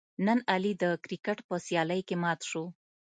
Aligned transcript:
نن 0.25 0.39
علي 0.51 0.73
د 0.83 0.85
کرکیټ 1.03 1.39
په 1.47 1.55
سیالۍ 1.65 2.01
کې 2.07 2.15
مات 2.23 2.39
شو. 2.49 2.63